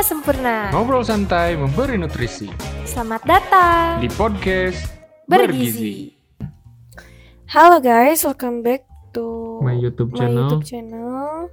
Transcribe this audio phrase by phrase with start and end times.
[0.00, 0.72] 5 sempurna.
[0.72, 2.48] Ngobrol santai memberi nutrisi
[2.88, 4.88] Selamat datang di podcast
[5.28, 6.16] Bergizi.
[7.44, 10.40] Halo guys, welcome back to My YouTube my channel.
[10.48, 11.52] YouTube channel.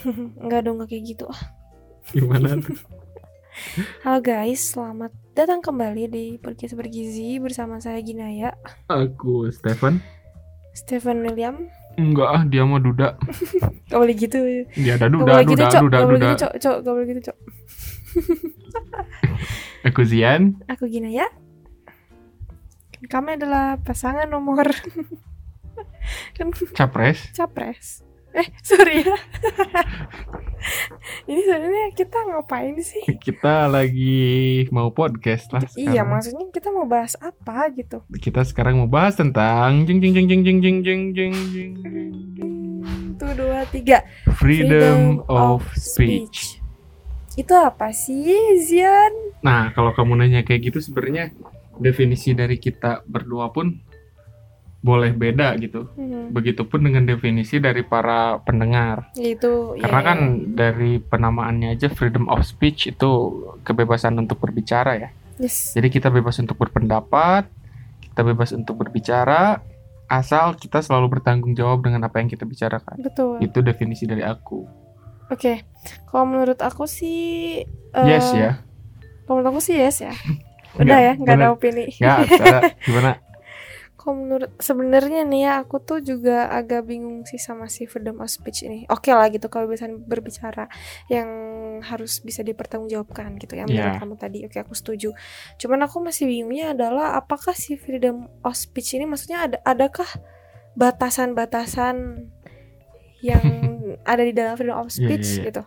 [0.40, 1.28] Enggak dong kayak gitu.
[1.28, 1.52] Ah.
[2.16, 2.80] Gimana tuh?
[4.08, 8.56] Halo guys, selamat datang kembali di podcast Bergizi bersama saya Ginaya,
[8.88, 10.00] Aku Stephen.
[10.72, 11.68] Stephen William.
[11.98, 13.18] Enggak ah, dia mau duda.
[13.90, 14.38] Gak boleh gitu.
[14.76, 15.82] Dia ada Gak duda, gitu, duda, Cok.
[15.82, 16.18] duda, Gak duda.
[16.20, 16.52] gitu, Cok.
[16.60, 17.36] Cok, gak boleh gitu, Cok.
[19.90, 20.42] Aku Zian.
[20.68, 21.26] Aku Ginaya.
[23.00, 24.68] Kami adalah pasangan nomor
[26.36, 27.32] kan Capres.
[27.32, 28.02] capres.
[28.30, 29.16] Eh, sorry ya.
[31.30, 33.02] Ini sebenarnya kita ngapain sih?
[33.18, 35.62] Kita lagi mau podcast lah.
[35.76, 36.08] Iya, sekarang.
[36.08, 38.04] maksudnya kita mau bahas apa gitu?
[38.20, 42.10] Kita sekarang mau bahas tentang jeng jeng jeng jeng jeng jeng jeng jeng jeng.
[43.20, 44.00] Satu, dua, tiga.
[44.40, 46.56] Freedom of speech.
[47.36, 49.12] Itu apa sih, Zian?
[49.44, 51.28] Nah, kalau kamu nanya kayak gitu sebenarnya
[51.76, 53.76] definisi dari kita berdua pun
[54.80, 55.92] boleh beda gitu.
[55.92, 59.12] Hmm, Begitupun dengan definisi dari para pendengar.
[59.12, 60.18] itu Karena ya, kan
[60.56, 63.10] dari penamaannya aja freedom of speech itu
[63.60, 65.08] kebebasan untuk berbicara ya.
[65.36, 65.76] yes.
[65.76, 67.44] Jadi kita bebas untuk berpendapat,
[68.08, 69.60] kita bebas untuk berbicara,
[70.08, 72.96] asal kita selalu bertanggung jawab dengan apa yang kita bicarakan.
[73.04, 73.36] betul.
[73.44, 74.64] Itu definisi dari aku.
[75.30, 75.62] Oke,
[76.10, 78.58] kalau menurut aku sih eh, yes ya.
[79.28, 80.10] Kalau menurut aku sih yes ya.
[80.80, 81.90] Udah ya, nggak ada opini.
[81.94, 83.20] Sarah, gimana?
[84.00, 88.32] Kalau menurut sebenarnya nih ya aku tuh juga agak bingung sih sama si freedom of
[88.32, 88.88] speech ini.
[88.88, 90.72] Oke lah gitu kebebasan berbicara
[91.06, 91.28] yang
[91.80, 94.00] harus bisa dipertanggungjawabkan gitu ya menurut Iya.
[94.00, 94.38] kamu tadi.
[94.48, 95.12] Oke aku setuju.
[95.56, 100.08] Cuman aku masih bingungnya adalah apakah si freedom of speech ini maksudnya ada adakah
[100.74, 102.24] batasan-batasan
[103.20, 103.44] yang
[104.10, 105.44] ada di dalam freedom of Iya, speech iya, iya.
[105.52, 105.62] gitu.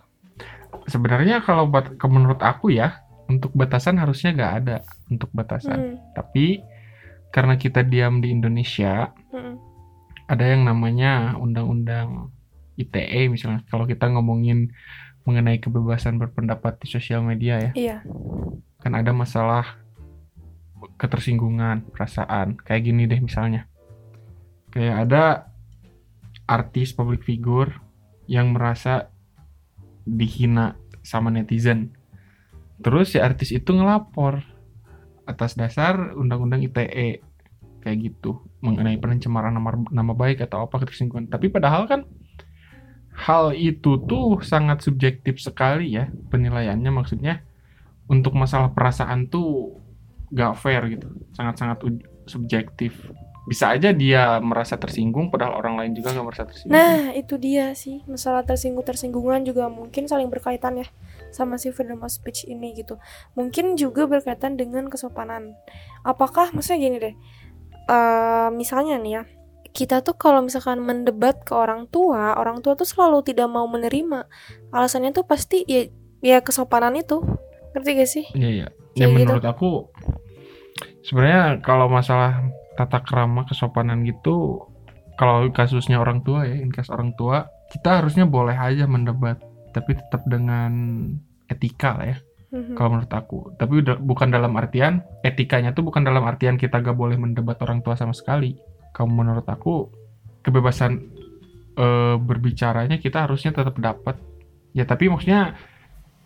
[0.85, 4.75] Sebenarnya kalau ke- menurut aku ya, untuk batasan harusnya nggak ada
[5.07, 5.77] untuk batasan.
[5.79, 6.59] Hmm, Tapi
[7.33, 9.57] karena kita diam di Indonesia, hmm,
[10.29, 12.29] ada yang namanya undang-undang
[12.77, 13.65] ITE misalnya.
[13.73, 14.69] Kalau kita ngomongin
[15.25, 17.97] mengenai kebebasan berpendapat di sosial media ya, Iya.
[18.77, 19.81] kan ada masalah
[21.01, 22.59] ketersinggungan perasaan.
[22.61, 23.65] Kayak gini deh misalnya.
[24.69, 25.23] Kayak ada
[26.45, 27.73] artis public figure
[28.29, 29.09] yang merasa
[30.05, 31.97] dihina sama netizen.
[32.83, 34.52] Terus si artis itu ngelapor
[35.23, 37.23] atas dasar undang-undang ITE
[37.83, 41.27] kayak gitu mengenai pencemaran nama, nama baik atau apa ketersinggungan.
[41.27, 42.07] Tapi padahal kan
[43.13, 47.45] hal itu tuh sangat subjektif sekali ya penilaiannya maksudnya
[48.09, 49.79] untuk masalah perasaan tuh
[50.33, 51.07] gak fair gitu
[51.37, 51.77] sangat-sangat
[52.25, 52.97] subjektif
[53.43, 57.75] bisa aja dia merasa tersinggung padahal orang lain juga gak merasa tersinggung Nah, itu dia
[57.75, 57.99] sih.
[58.07, 60.87] Masalah tersinggung-tersinggungan juga mungkin saling berkaitan ya
[61.35, 62.95] sama si freedom of speech ini gitu.
[63.35, 65.59] Mungkin juga berkaitan dengan kesopanan.
[66.07, 67.15] Apakah maksudnya gini deh.
[67.83, 69.23] eh misalnya nih ya,
[69.75, 74.23] kita tuh kalau misalkan mendebat ke orang tua, orang tua tuh selalu tidak mau menerima.
[74.71, 75.91] Alasannya tuh pasti ya
[76.23, 77.19] ya kesopanan itu.
[77.75, 78.25] Ngerti gak sih?
[78.31, 78.67] Iya iya.
[78.95, 79.19] Ya gitu.
[79.19, 79.91] menurut aku
[81.03, 84.65] sebenarnya kalau masalah tata kerama kesopanan gitu
[85.13, 89.93] kalau kasusnya orang tua ya, in case orang tua, kita harusnya boleh aja mendebat, tapi
[89.93, 90.73] tetap dengan
[91.49, 92.17] etika lah ya.
[92.53, 92.73] Mhm.
[92.77, 96.93] Kalau menurut aku, tapi udah bukan dalam artian etikanya tuh bukan dalam artian kita gak
[96.93, 98.57] boleh mendebat orang tua sama sekali.
[98.93, 99.89] Kalau menurut aku
[100.45, 101.01] kebebasan
[101.73, 104.21] eh, berbicaranya kita harusnya tetap dapat.
[104.77, 105.57] Ya tapi maksudnya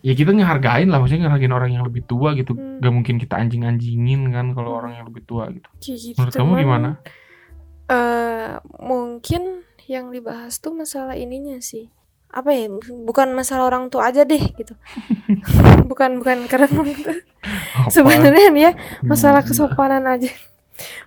[0.08, 2.56] ya kita ngehargain lah, maksudnya ngehargain orang yang lebih tua gitu.
[2.56, 2.80] Hmm.
[2.80, 5.68] Gak mungkin kita anjing-anjingin kan kalau orang yang lebih tua gitu.
[5.84, 6.16] Gitu.
[6.16, 6.90] Menurut kamu gimana?
[7.88, 11.88] eh mungkin yang dibahas tuh masalah ininya sih
[12.28, 12.68] apa ya
[13.08, 14.76] bukan masalah orang tua aja deh gitu
[15.90, 16.68] bukan bukan karena
[17.96, 18.72] sebenarnya ya
[19.08, 20.28] masalah kesopanan aja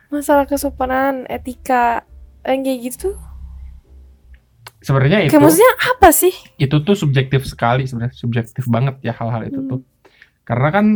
[0.08, 2.08] masalah kesopanan etika
[2.48, 3.20] yang kayak gitu
[4.80, 6.32] Sebenarnya itu kayak maksudnya apa sih?
[6.56, 9.68] itu tuh subjektif sekali sebenarnya subjektif banget ya hal-hal itu Hmm.
[9.68, 9.80] tuh.
[10.42, 10.86] Karena kan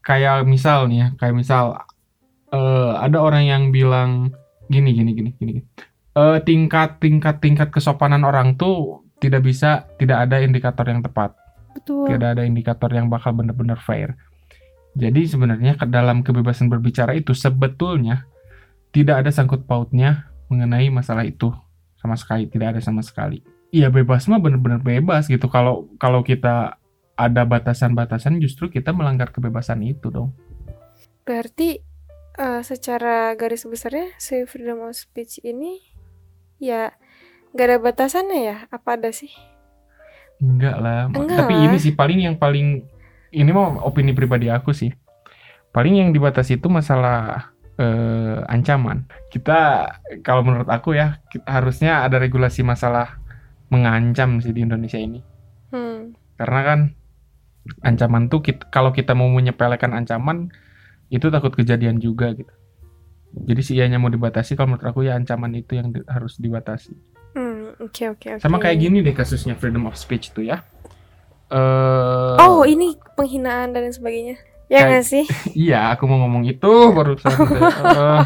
[0.00, 1.64] kayak misal nih ya kayak misal
[2.48, 4.32] eh, ada orang yang bilang
[4.66, 5.60] gini gini gini gini.
[6.16, 11.36] Eh, tingkat tingkat tingkat kesopanan orang tuh tidak bisa tidak ada indikator yang tepat.
[11.76, 12.08] Betul.
[12.08, 14.16] Tidak ada indikator yang bakal benar-benar fair.
[14.96, 18.24] Jadi sebenarnya ke dalam kebebasan berbicara itu sebetulnya
[18.96, 21.52] tidak ada sangkut pautnya mengenai masalah itu
[22.06, 23.42] sama sekali tidak ada sama sekali
[23.74, 26.78] iya bebas mah bener-bener bebas gitu kalau kalau kita
[27.18, 30.30] ada batasan-batasan justru kita melanggar kebebasan itu dong
[31.26, 31.82] berarti
[32.38, 35.82] eh, secara garis besarnya si freedom of speech ini
[36.62, 36.94] ya
[37.52, 39.34] gak ada batasannya ya apa ada sih
[40.40, 41.08] Enggak lah.
[41.12, 41.64] Enggak Tapi lah.
[41.68, 42.84] ini sih paling yang paling
[43.32, 44.92] ini mau opini pribadi aku sih.
[45.72, 49.04] Paling yang dibatasi itu masalah eh, ancaman.
[49.28, 49.90] Kita
[50.20, 53.20] kalau menurut aku ya kita, harusnya ada regulasi masalah
[53.68, 55.20] mengancam sih di Indonesia ini.
[55.72, 56.14] Hmm.
[56.36, 56.80] Karena kan
[57.82, 60.48] ancaman tuh kit- kalau kita mau menyepelekan ancaman
[61.10, 62.52] itu takut kejadian juga gitu.
[63.36, 66.94] Jadi sih ianya mau dibatasi kalau menurut aku ya ancaman itu yang di- harus dibatasi.
[67.36, 68.42] Hmm, oke oke oke.
[68.42, 70.64] Sama kayak gini deh kasusnya freedom of speech itu ya.
[71.52, 74.40] Eh Oh, ini penghinaan dan sebagainya.
[74.66, 75.24] Ya Kayak- nggak sih?
[75.68, 77.30] Iya, aku mau ngomong itu barusan.
[77.30, 78.22] Eh,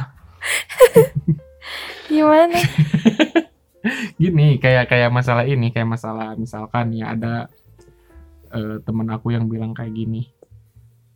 [2.10, 2.58] Gimana?
[4.20, 7.48] gini, kayak kayak masalah ini, kayak masalah misalkan ya ada
[8.50, 10.28] eh, temen aku yang bilang kayak gini,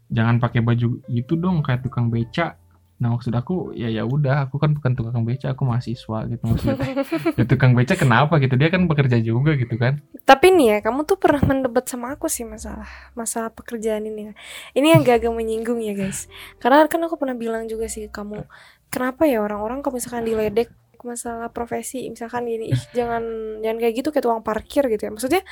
[0.08, 2.56] jangan pakai baju gitu dong kayak tukang beca.
[2.94, 6.94] Nah maksud aku ya ya udah, aku kan bukan tukang beca, aku mahasiswa gitu maksudnya.
[7.34, 8.54] ya, tukang beca kenapa gitu?
[8.54, 9.98] Dia kan bekerja juga gitu kan?
[10.22, 12.86] Tapi nih ya, kamu tuh pernah mendebat sama aku sih masalah
[13.18, 14.30] masalah pekerjaan ini.
[14.30, 14.32] ya.
[14.78, 16.30] Ini yang gak menyinggung ya guys.
[16.62, 18.46] Karena kan aku pernah bilang juga sih kamu,
[18.94, 20.70] kenapa ya orang-orang kalau misalkan diledek
[21.04, 23.20] masalah profesi, misalkan gini, ih jangan
[23.60, 25.10] jangan kayak gitu kayak tukang parkir gitu ya.
[25.12, 25.42] Maksudnya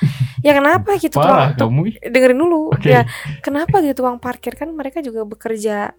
[0.41, 2.01] ya kenapa gitu Parah tukang, kamu.
[2.09, 2.89] dengerin dulu Oke.
[2.89, 3.05] ya
[3.45, 5.93] kenapa gitu tukang parkir kan mereka juga bekerja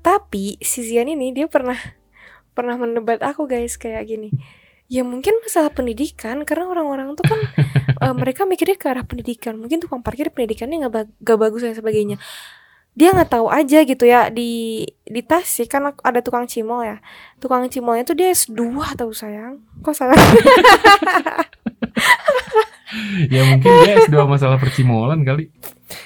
[0.00, 1.76] tapi si Zian ini dia pernah
[2.52, 4.30] pernah mendebat aku guys kayak gini.
[4.88, 7.40] Ya mungkin masalah pendidikan karena orang-orang tuh kan
[8.08, 9.54] eh, mereka mikirnya ke arah pendidikan.
[9.54, 12.16] Mungkin tukang parkir pendidikannya nggak ba- nggak bagus dan sebagainya.
[12.98, 16.98] Dia nggak tahu aja gitu ya di di Tasik kan ada tukang cimol ya.
[17.38, 18.58] Tukang cimolnya tuh dia S2
[18.98, 19.62] tahu sayang.
[19.84, 20.18] Kok sayang
[23.28, 25.52] Ya mungkin dia S2 masalah percimolan kali.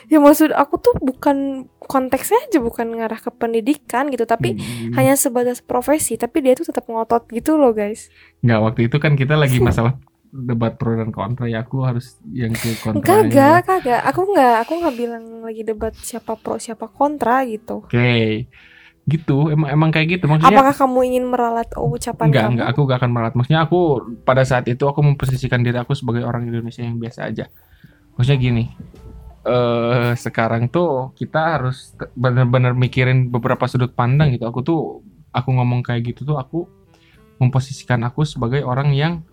[0.07, 4.95] ya maksud aku tuh bukan konteksnya aja bukan ngarah ke pendidikan gitu tapi Hmm.
[4.95, 8.09] hanya sebatas profesi tapi dia tuh tetap ngotot gitu loh guys.
[8.41, 9.99] Nggak, waktu itu kan kita lagi masalah
[10.33, 14.73] debat pro dan kontra ya aku harus yang ke kontra kagak kagak aku nggak aku
[14.81, 17.85] nggak bilang lagi debat siapa pro siapa kontra gitu.
[17.85, 18.49] Oke.
[19.03, 20.25] Gitu emang emang kayak gitu.
[20.31, 22.53] Maksudnya apakah kamu ingin meralat oh, ucapan enggak kamu?
[22.57, 23.81] enggak aku gak akan merat maksudnya aku
[24.23, 27.51] pada saat itu aku memposisikan diri aku sebagai orang Indonesia yang biasa aja.
[28.17, 28.65] Maksudnya gini
[29.43, 34.47] eh sekarang tuh kita harus benar-benar mikirin beberapa sudut pandang gitu.
[34.47, 34.81] Aku tuh
[35.35, 36.71] aku ngomong kayak gitu tuh aku
[37.43, 39.27] memposisikan aku sebagai orang yang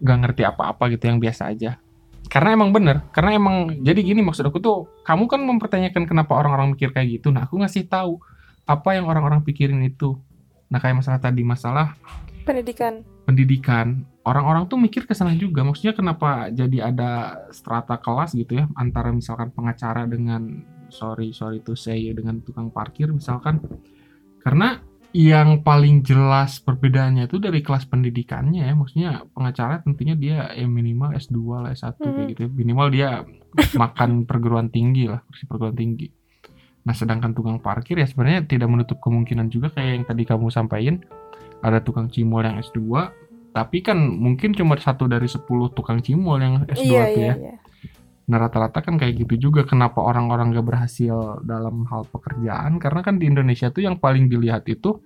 [0.00, 1.82] gak ngerti apa-apa gitu yang biasa aja.
[2.30, 6.78] Karena emang bener karena emang jadi gini maksud aku tuh kamu kan mempertanyakan kenapa orang-orang
[6.78, 7.34] mikir kayak gitu.
[7.34, 8.22] Nah aku ngasih tahu
[8.70, 10.14] apa yang orang-orang pikirin itu.
[10.70, 11.98] Nah kayak masalah tadi masalah
[12.42, 13.04] pendidikan.
[13.24, 13.86] Pendidikan.
[14.20, 15.64] Orang-orang tuh mikir ke sana juga.
[15.64, 17.10] Maksudnya kenapa jadi ada
[17.50, 18.68] strata kelas gitu ya?
[18.76, 20.60] Antara misalkan pengacara dengan
[20.90, 23.62] sorry sorry to say dengan tukang parkir misalkan.
[24.40, 28.74] Karena yang paling jelas perbedaannya itu dari kelas pendidikannya ya.
[28.76, 32.30] Maksudnya pengacara tentunya dia ya minimal S2 lah S1 kayak Mhm.
[32.30, 32.50] gitu ya.
[32.52, 33.08] minimal dia
[33.74, 36.06] makan perguruan tinggi lah kursi perguruan tinggi
[36.90, 40.98] nah sedangkan tukang parkir ya sebenarnya tidak menutup kemungkinan juga kayak yang tadi kamu sampaikan
[41.62, 42.82] ada tukang cimol yang S2
[43.54, 47.34] tapi kan mungkin cuma satu dari 10 tukang cimol yang S2 iya tuh iya ya
[47.38, 47.54] iya
[48.30, 53.18] Nah rata-rata kan kayak gitu juga kenapa orang-orang gak berhasil dalam hal pekerjaan karena kan
[53.18, 55.02] di Indonesia tuh yang paling dilihat itu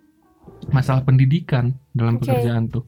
[0.68, 2.28] masalah pendidikan dalam Oke.
[2.28, 2.84] pekerjaan tuh.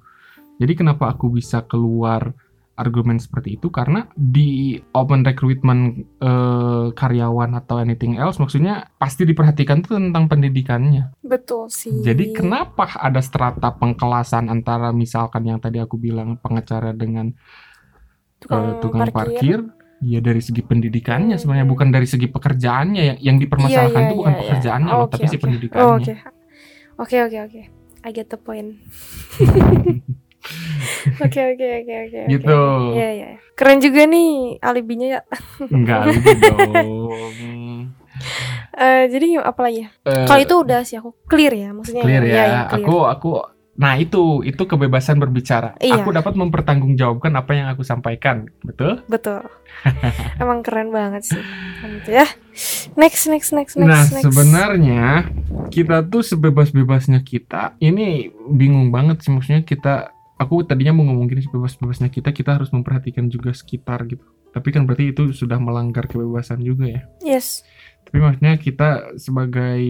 [0.60, 2.36] Jadi kenapa aku bisa keluar
[2.76, 5.82] argumen seperti itu karena di open recruitment
[6.16, 11.16] eh, karyawan atau anything else maksudnya pasti diperhatikan tuh tentang pendidikannya.
[11.20, 17.32] betul sih Jadi kenapa ada strata pengkelasan antara misalkan yang tadi aku bilang pengacara dengan
[18.44, 19.64] eh, tukang parkir.
[19.98, 21.40] ya dari segi pendidikannya Hmm.
[21.40, 24.44] sebenarnya bukan dari segi pekerjaannya yang yang dipermasalahkan Iya, iya, itu bukan iya, iya.
[24.44, 25.42] pekerjaannya Oh, loh oke, tapi si oke.
[25.42, 26.14] pendidikannya Oh, oke
[27.00, 27.62] oke oke oke
[28.04, 28.76] I get the point
[31.18, 32.20] Oke oke oke oke.
[32.28, 32.60] Gitu.
[32.92, 33.28] Iya iya.
[33.52, 35.20] Keren juga nih alibinya ya.
[35.66, 37.90] enggak gitu dong
[38.72, 39.88] Eh, jadi apa lagi ya?
[40.04, 42.02] Eh, Kalau itu udah sih aku clear ya maksudnya.
[42.02, 42.80] clear ya Iya, iya, clear.
[42.82, 43.30] aku aku
[43.76, 46.00] nah itu itu kebebasan berbicara Iya.
[46.00, 49.44] aku dapat mempertanggungjawabkan apa yang aku sampaikan betul betul.
[50.40, 51.40] Emang keren banget sih.
[51.76, 52.26] Kamu tuh ya.
[52.94, 54.20] Next next next next nah next.
[54.22, 55.28] sebenarnya
[55.68, 61.42] kita tuh sebebas-bebasnya kita ini bingung banget sih maksudnya kita aku tadinya mau ngomong gini
[61.44, 64.24] sebebas-bebasnya kita kita harus memperhatikan juga sekitar gitu.
[64.52, 67.02] Tapi kan berarti itu sudah melanggar kebebasan juga ya.
[67.24, 67.64] Yes.
[68.06, 69.82] tapi maksudnya kita sebagai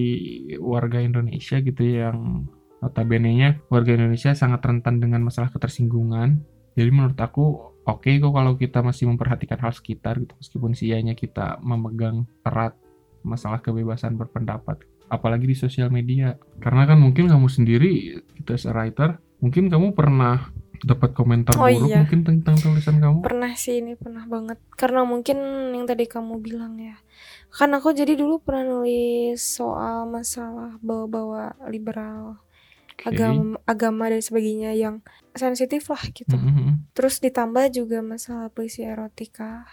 [0.57, 2.49] warga Indonesia gitu ya, yang
[2.81, 6.41] notabene-nya warga Indonesia sangat rentan dengan masalah ketersinggungan.
[6.81, 11.61] Jadi menurut aku oke kok kalau kita masih memperhatikan hal sekitar gitu meskipun sianya kita
[11.61, 12.73] memegang erat
[13.21, 14.81] masalah kebebasan berpendapat
[15.13, 16.41] apalagi di sosial media.
[16.59, 20.51] Karena kan mungkin kamu sendiri kita as a writer mungkin kamu pernah
[20.83, 22.03] dapat komentar Oh, buruk iya.
[22.05, 24.59] mungkin tentang tulisan kamu Pernah sih ini pernah banget.
[24.75, 25.39] Karena mungkin
[25.73, 26.99] yang tadi kamu bilang ya.
[27.49, 32.43] Kan aku jadi dulu pernah nulis soal masalah bawa-bawa liberal,
[32.93, 33.15] Oke.
[33.15, 35.01] agama agama dan sebagainya yang
[35.33, 36.37] sensitif lah gitu.
[36.37, 36.93] Mhm.
[36.93, 39.65] Terus ditambah juga masalah puisi erotika.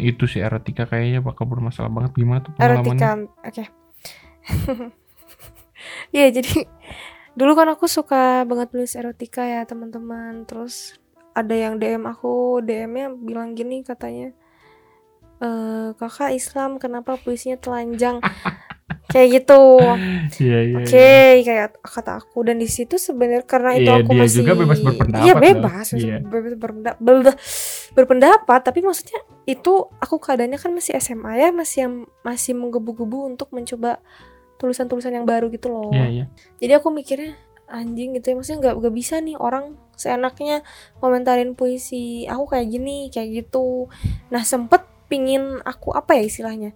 [0.00, 3.10] itu sih erotika kayaknya bakal bermasalah banget gimana tuh pengalamannya Erotika,
[3.44, 3.64] oke.
[6.16, 6.64] Iya, jadi
[7.36, 10.48] dulu kan aku suka banget nulis erotika ya, teman-teman.
[10.48, 10.96] Terus
[11.36, 14.32] ada yang DM aku, DM-nya bilang gini katanya,
[15.44, 18.24] eh kakak Islam kenapa puisinya telanjang?
[19.10, 19.62] kayak gitu.
[20.42, 21.42] iya iya Oke, iya.
[21.46, 24.78] kayak kata aku dan di situ sebenarnya karena itu Iya, aku dia masih juga bebas
[24.82, 26.16] berpendapat Iya, bebas, Iya.
[26.20, 27.36] bebas berpendapat,
[27.94, 31.94] berpendapat, tapi maksudnya itu aku keadaannya kan masih SMA ya, masih yang
[32.26, 34.02] masih menggebu-gebu untuk mencoba
[34.56, 35.92] tulisan-tulisan yang baru gitu loh.
[35.92, 36.24] iya iya
[36.58, 37.36] Jadi aku mikirnya
[37.66, 40.62] anjing gitu ya, maksudnya nggak nggak bisa nih orang seenaknya
[41.02, 43.90] komentarin puisi aku kayak gini, kayak gitu.
[44.30, 46.72] Nah, sempet pingin aku apa ya istilahnya?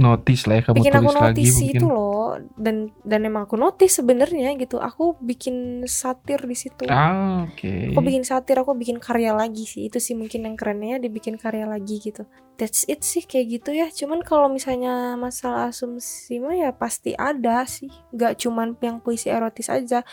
[0.00, 1.76] Notice lah ya kamu bikin aku tulis lagi notice mungkin.
[1.76, 2.30] itu loh.
[2.56, 4.80] Dan dan emang aku notice sebenarnya gitu.
[4.80, 6.88] Aku bikin satir di situ.
[6.88, 7.92] Ah oke.
[7.92, 9.92] Aku bikin satir aku bikin karya lagi sih.
[9.92, 12.24] Itu sih mungkin yang kerennya dibikin karya lagi gitu.
[12.56, 13.92] That's it sih kayak gitu ya.
[13.92, 17.92] Cuman kalau misalnya masalah asumsi mah ya pasti ada sih.
[18.16, 20.08] Nggak cuman yang puisi erotis aja.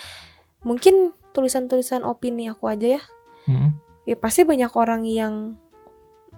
[0.68, 3.04] Mungkin tulisan-tulisan opini aku aja ya.
[3.48, 3.72] Mhm.
[4.06, 5.56] ya pasti banyak orang yang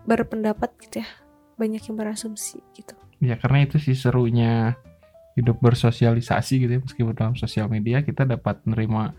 [0.06, 1.10] berpendapat gitu ya.
[1.58, 4.76] Banyak yang berasumsi gitu ya karena itu sih serunya
[5.32, 9.16] hidup bersosialisasi gitu ya meskipun dalam sosial media kita dapat menerima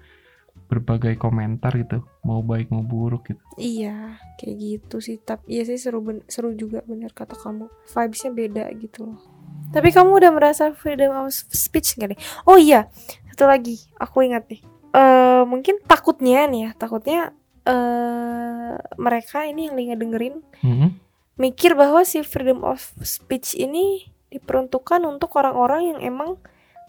[0.68, 5.16] berbagai komentar gitu mau baik mau buruk gitu Iya, kayak gitu sih.
[5.18, 7.68] Tapi iya sih seru ben- seru juga bener kata kamu.
[7.84, 9.20] Vibesnya beda gitu loh.
[9.68, 12.20] Tapi kamu udah merasa freedom of speech gak deh?
[12.44, 12.88] Oh iya,
[13.28, 13.84] satu lagi.
[13.96, 14.64] Aku ingat nih.
[14.92, 17.20] Eh mungkin takutnya nih ya, takutnya
[17.62, 20.88] eh mereka ini yang lagi dengerin Mhm.
[21.34, 26.30] Mikir bahwa si freedom of speech ini diperuntukkan untuk orang-orang yang emang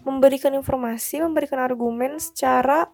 [0.00, 2.88] memberikan informasi, memberikan argumen secara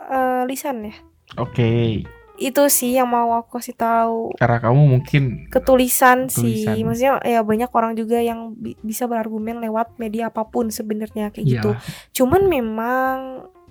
[0.00, 0.94] eh, lisan ya.
[1.36, 2.02] oke
[2.34, 4.30] Itu sih yang mau aku kasih tahu.
[4.34, 6.86] karena kamu mungkin ketulisan sih Tulisan.
[6.86, 11.46] maksudnya ya banyak orang juga yang bi- bisa berargumen lewat media apa pun sebenarnya kayak
[11.48, 13.16] gitu ya cuman memang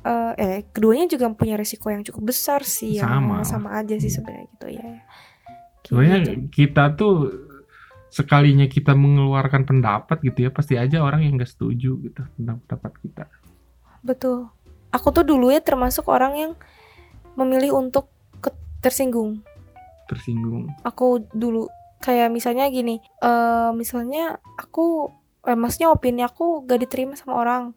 [0.04, 3.00] eh, eh keduanya juga punya resiko yang cukup besar sih.
[3.00, 3.44] Sama.
[3.44, 4.16] sama aja sih Iya.
[4.16, 4.84] sebenarnya gitu ya
[5.88, 6.52] sebenarnya gitu.
[6.52, 7.16] kita tuh
[8.12, 12.94] sekalinya kita mengeluarkan pendapat gitu ya pasti aja orang yang gak setuju gitu tentang pendapat
[13.04, 13.24] kita.
[14.04, 14.48] Betul.
[14.92, 16.52] Aku tuh dulu ya termasuk orang yang
[17.36, 18.08] memilih untuk
[18.80, 19.44] tersinggung.
[20.08, 20.72] Tersinggung.
[20.88, 21.68] Aku dulu
[22.00, 25.12] kayak misalnya gini eh misalnya aku
[25.44, 27.76] eh, maksudnya opini aku gak diterima sama orang.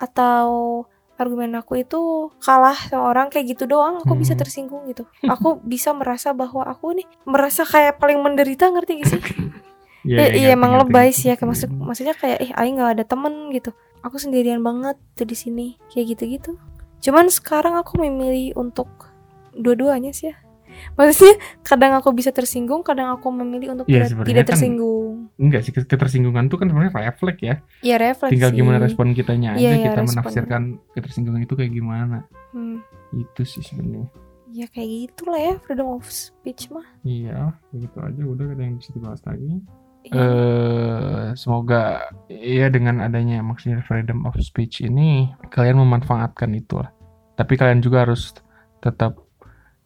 [0.00, 0.84] Atau
[1.20, 2.00] argumen aku itu
[2.40, 4.40] kalah sama orang kayak gitu doang aku bisa Hmm.
[4.40, 5.04] tersinggung gitu.
[5.22, 9.22] Aku bisa merasa bahwa aku nih merasa kayak paling menderita ngerti gak sih?
[10.00, 12.80] Iya, Eh, iya, iya ngerti, emang lebay sih ya kayak maksud maksudnya kayak eh aing
[12.80, 13.76] nggak ada temen gitu.
[14.00, 16.52] Aku sendirian banget tuh di sini kayak gitu gitu
[17.00, 18.88] cuman sekarang aku memilih untuk
[19.52, 20.36] dua-duanya sih ya.
[20.96, 24.99] Maksudnya kadang aku bisa tersinggung kadang aku memilih untuk tidak, sebenarnya tidak kan tersinggung
[25.40, 27.54] enggak sih ketersinggungan tuh kan sebenarnya refleks ya.
[27.80, 30.10] Ya refleksi tinggal gimana respon kitanya aja Iya, iya, kita respon.
[30.12, 32.28] menafsirkan ketersinggungan itu kayak gimana.
[32.52, 32.84] Hmm,
[33.16, 34.06] itu sih sebenarnya.
[34.52, 36.84] Ya kayak gitulah ya freedom of speech mah.
[37.02, 38.22] Iya begitu aja.
[38.22, 39.64] Udah ada yang bisa dibahas lagi?
[40.00, 40.16] Iya.
[40.16, 46.88] eh semoga ya dengan adanya maksudnya freedom of speech ini kalian memanfaatkan itu lah
[47.36, 48.32] tapi kalian juga harus
[48.80, 49.20] tetap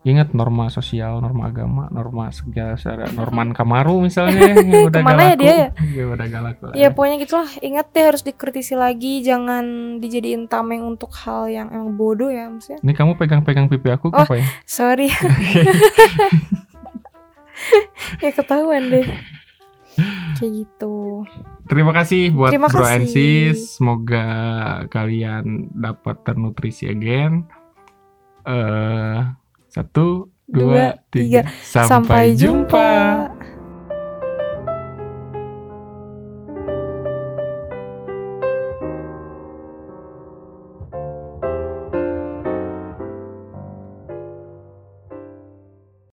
[0.05, 5.23] ingat norma sosial norma agama norma segala secara Norman Kamaru misalnya yang udah Ke mana
[5.25, 5.67] ya dia ya?
[5.83, 10.45] ya udah gak laku lah ya pokoknya gitulah ingat deh harus dikritisi lagi jangan dijadiin
[10.45, 14.21] tameng untuk hal yang emang bodoh ya maksudnya ini kamu pegang-pegang pipi aku Oh.
[14.21, 15.09] apa ya sorry
[18.21, 19.07] ya ketahuan deh
[20.35, 21.23] kayak gitu
[21.65, 22.93] Terima kasih buat Terima Bro kasih.
[22.93, 23.81] and Sis.
[23.81, 24.27] Semoga
[24.93, 27.49] kalian dapat ternutrisi again.
[28.45, 29.19] Eh
[29.75, 31.41] satu, Dua, dua, tiga.
[31.65, 33.33] Sampai jumpa.